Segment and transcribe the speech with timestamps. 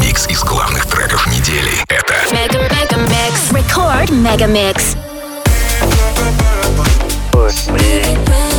[0.00, 1.72] Микс из главных треков недели.
[1.88, 3.52] Это Mega Mega Mix.
[3.52, 4.96] Record Mega Mix.
[7.30, 8.49] Push me.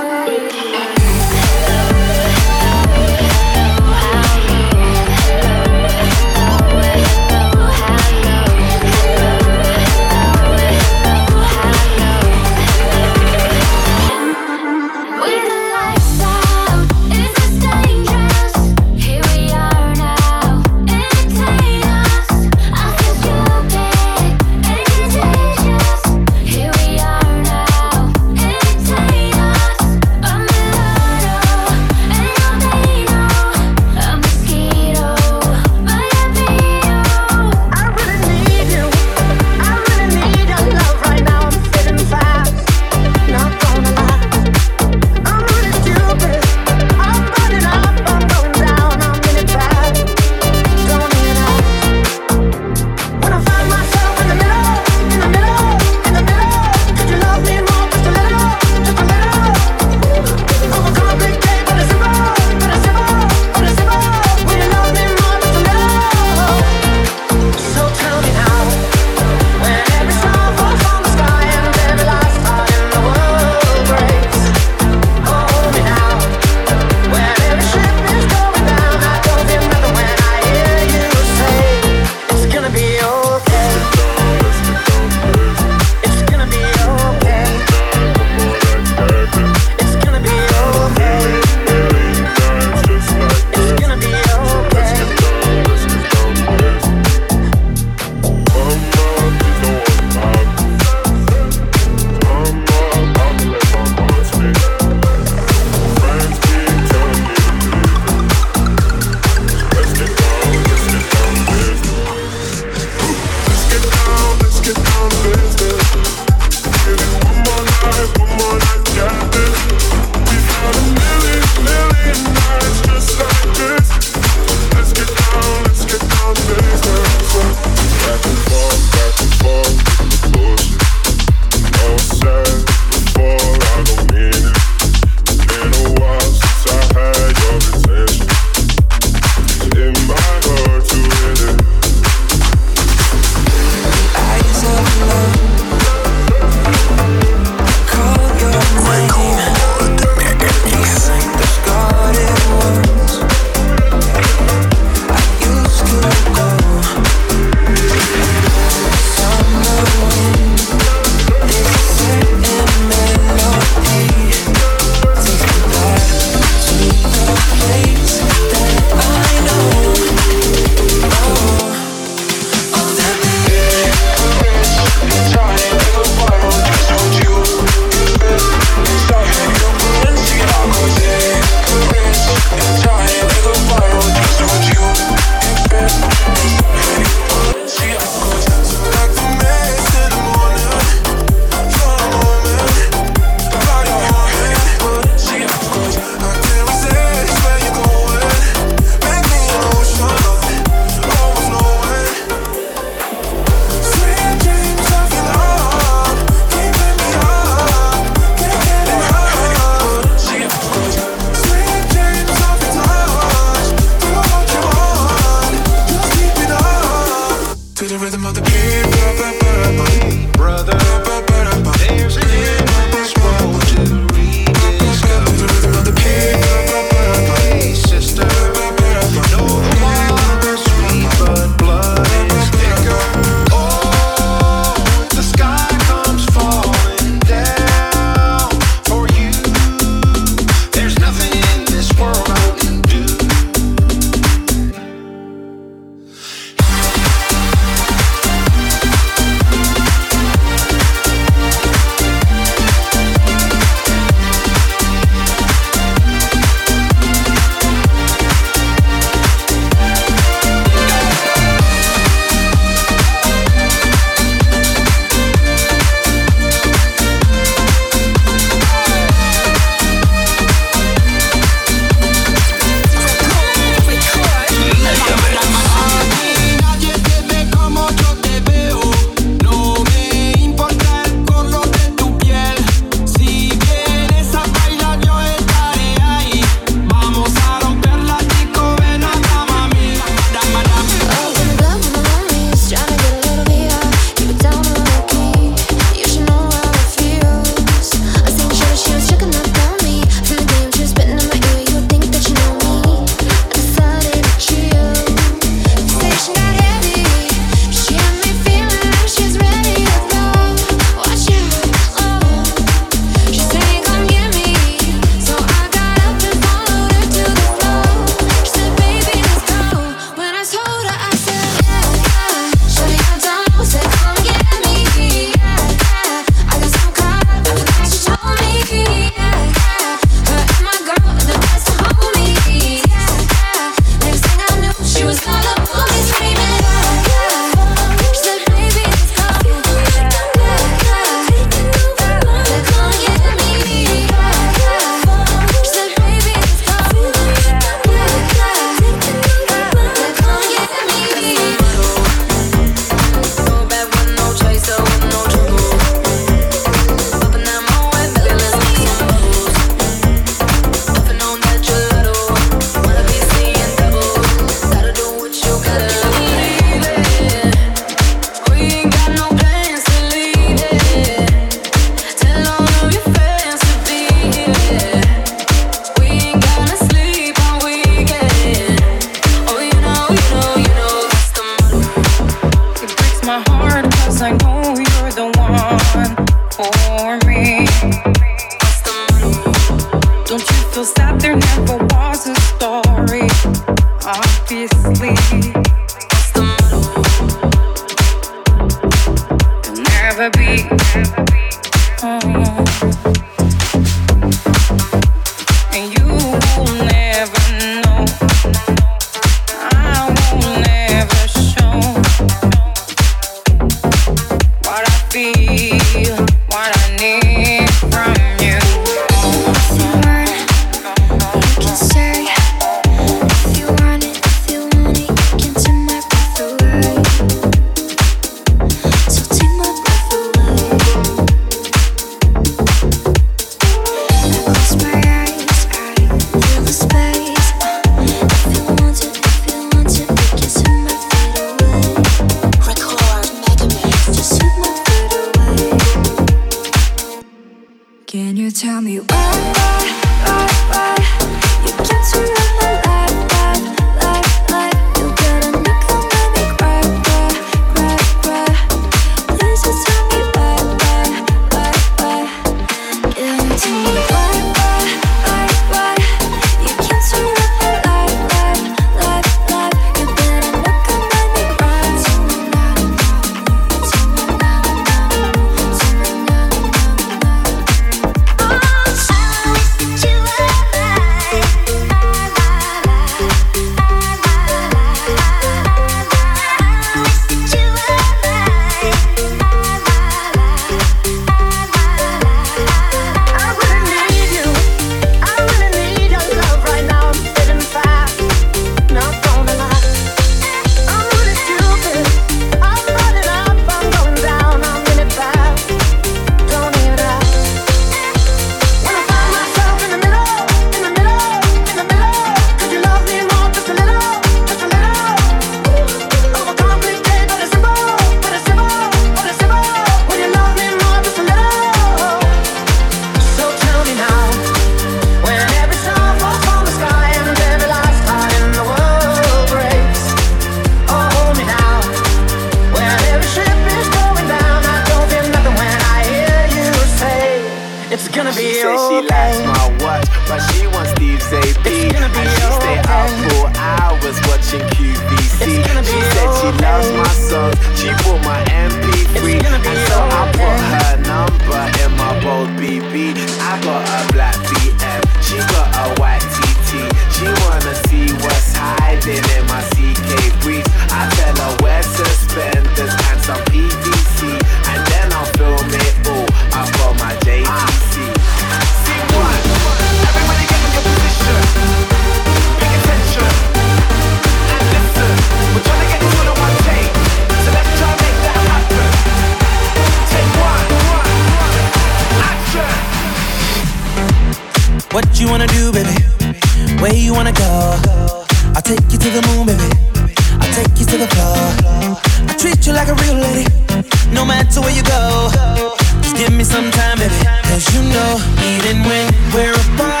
[598.43, 600.00] Even when we're apart.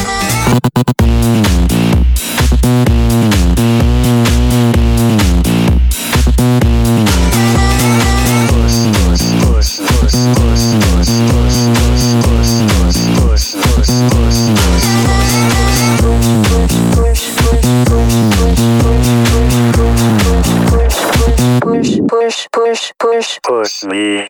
[22.71, 24.27] push, push, push me.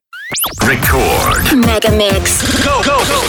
[0.66, 1.56] Record.
[1.56, 2.42] Mega mix.
[2.66, 3.22] Go, go, go.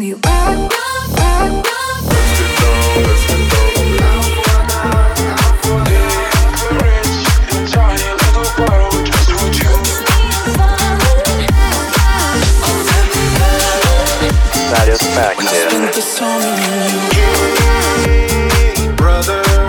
[0.00, 1.66] me rock, rock.
[14.86, 16.56] Let's I spent the summer
[18.80, 19.59] you, brother.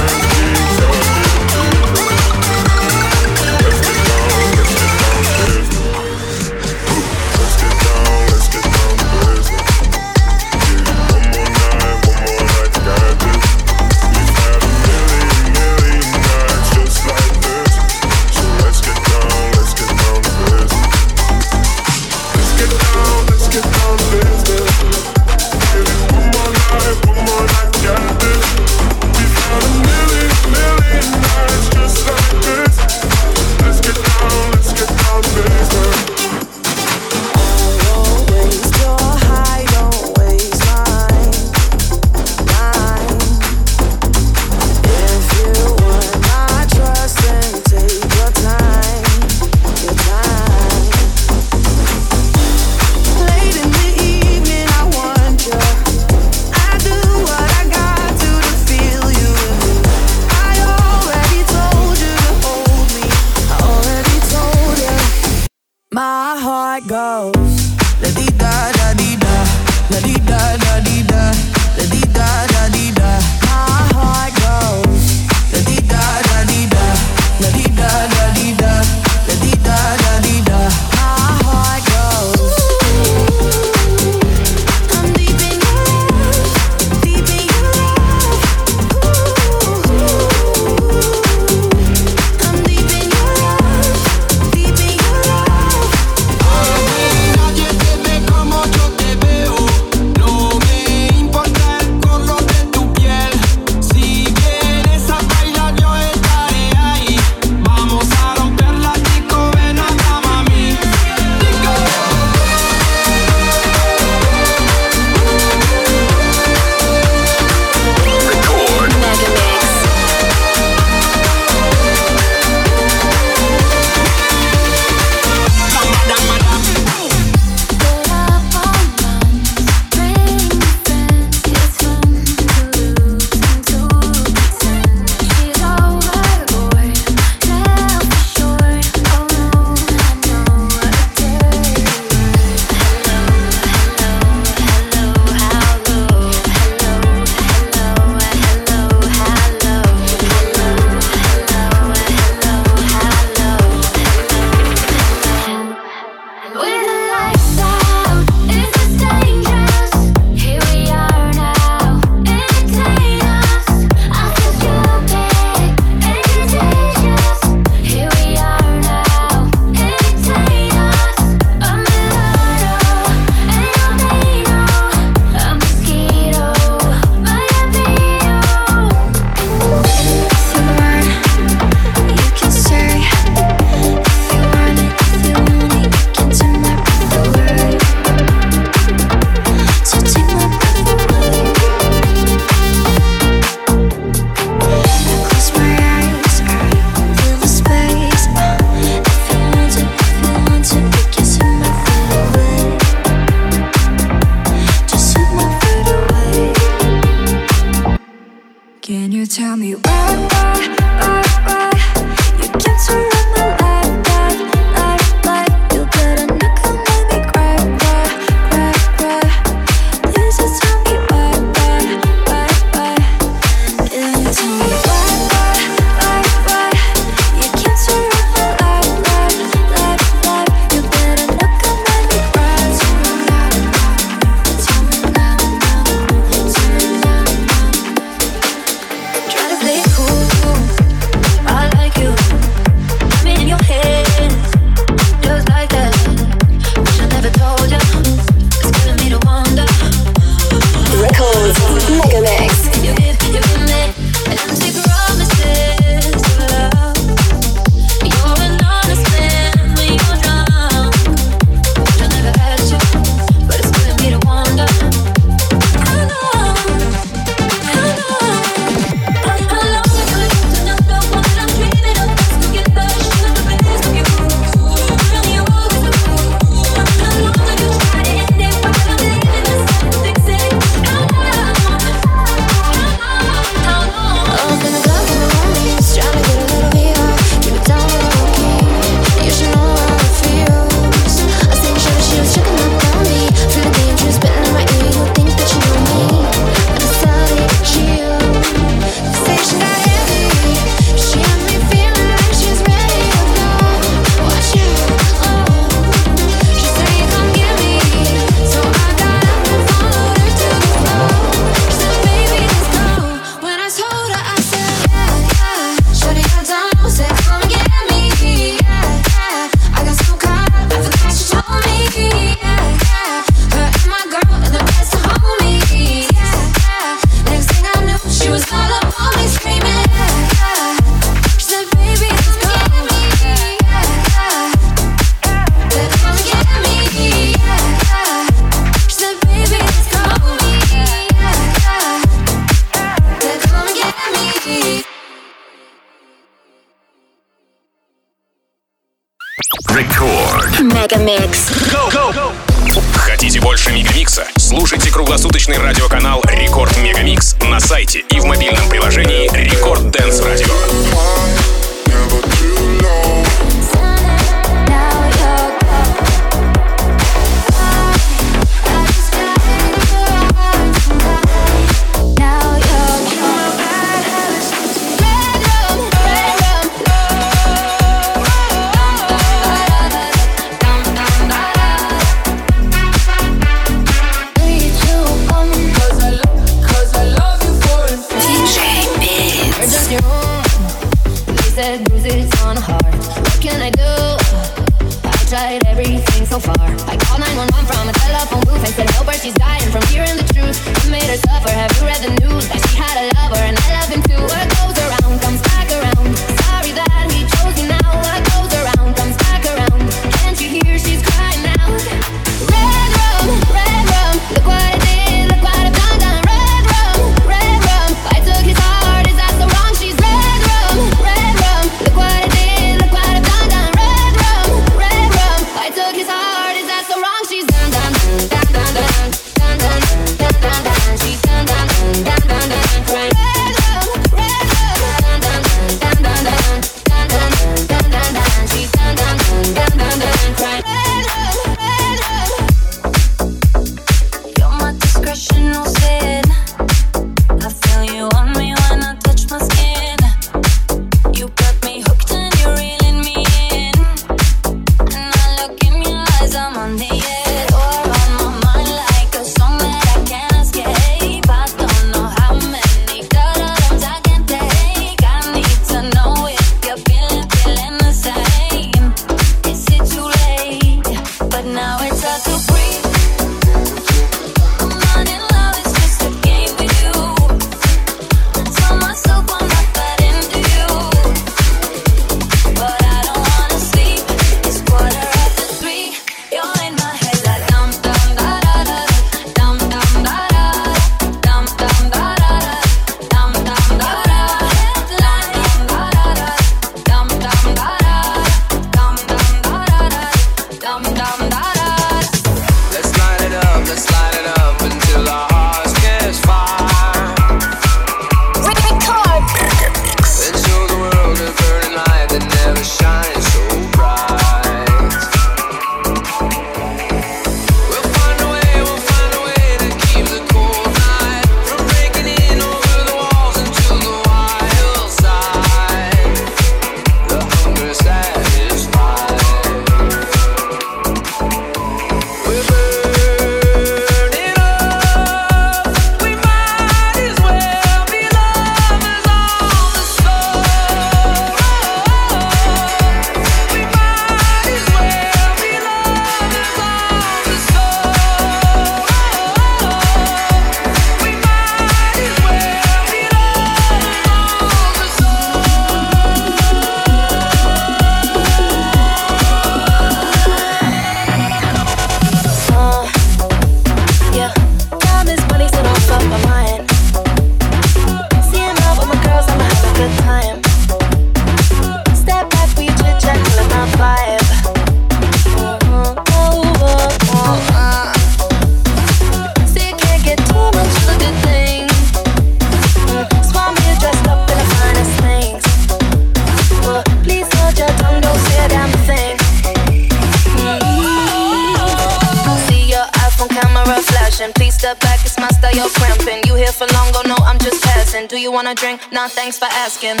[599.07, 600.00] Thanks for asking.